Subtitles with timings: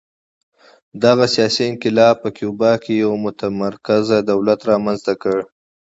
[1.03, 5.37] دغه سیاسي انقلاب په کیوبا کې یو متمرکز دولت رامنځته کړ